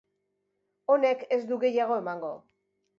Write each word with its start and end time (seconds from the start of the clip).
Honek 0.95 1.23
ez 1.37 1.41
du 1.53 1.61
gehiago 1.67 2.03
emango. 2.05 2.37